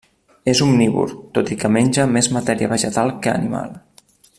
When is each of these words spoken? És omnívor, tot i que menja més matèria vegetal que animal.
És 0.53 0.61
omnívor, 0.65 1.11
tot 1.37 1.53
i 1.55 1.59
que 1.65 1.71
menja 1.77 2.07
més 2.17 2.33
matèria 2.39 2.73
vegetal 2.77 3.15
que 3.27 3.39
animal. 3.39 3.81